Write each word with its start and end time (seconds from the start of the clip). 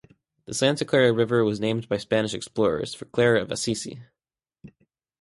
The 0.45 0.55
Santa 0.55 0.83
Clara 0.83 1.13
River 1.13 1.45
was 1.45 1.59
named 1.59 1.87
by 1.87 1.97
Spanish 1.97 2.33
explorers 2.33 2.95
for 2.95 3.05
Claire 3.05 3.35
of 3.35 3.51
Assisi. 3.51 4.01